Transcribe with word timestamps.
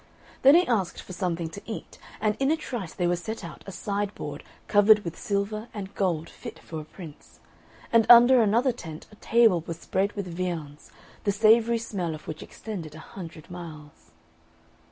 Then 0.41 0.55
he 0.55 0.65
asked 0.67 0.99
for 0.99 1.13
something 1.13 1.47
to 1.49 1.61
eat, 1.67 1.99
and 2.19 2.35
in 2.39 2.49
a 2.49 2.57
trice 2.57 2.91
there 2.95 3.07
was 3.07 3.21
set 3.21 3.43
out 3.43 3.63
a 3.67 3.71
sideboard 3.71 4.43
covered 4.67 5.03
with 5.05 5.15
silver 5.15 5.67
and 5.75 5.93
gold 5.93 6.27
fit 6.27 6.57
for 6.57 6.81
a 6.81 6.85
prince, 6.85 7.39
and 7.93 8.07
under 8.09 8.41
another 8.41 8.71
tent 8.71 9.05
a 9.11 9.15
table 9.17 9.63
was 9.67 9.77
spread 9.77 10.13
with 10.13 10.25
viands, 10.25 10.91
the 11.23 11.31
savoury 11.31 11.77
smell 11.77 12.15
of 12.15 12.27
which 12.27 12.41
extended 12.41 12.95
a 12.95 13.09
hundred 13.13 13.51
miles. 13.51 14.09